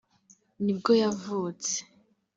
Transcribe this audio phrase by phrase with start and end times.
[0.63, 1.75] ni bwo yavutse